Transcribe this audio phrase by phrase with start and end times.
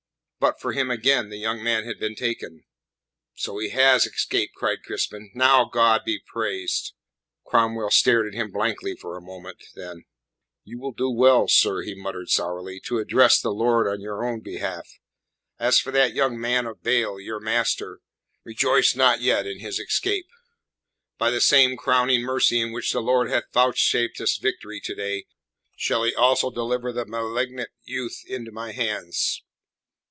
[0.41, 2.63] But for him again the young man had been taken."
[3.35, 5.29] "So he has escaped!" cried Crispin.
[5.35, 6.93] "Now, God be praised!"
[7.45, 10.05] Cromwell stared at him blankly for a moment, then:
[10.63, 14.39] "You will do well, sir," he muttered sourly, "to address the Lord on your own
[14.39, 14.89] behalf.
[15.59, 17.99] As for that young man of Baal, your master,
[18.43, 20.25] rejoice not yet in his escape.
[21.19, 25.25] By the same crowning mercy in which the Lord hath vouchsafed us victory to day
[25.75, 29.43] shall He also deliver the malignant youth into my hands.